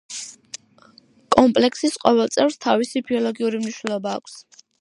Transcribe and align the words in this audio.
კომპლექსის 1.35 1.99
ყოველ 2.05 2.33
წევრს 2.39 2.59
თავისი 2.67 3.07
ბიოლოგიური 3.11 3.63
მნიშვნელობა 3.67 4.19
აქვს. 4.23 4.43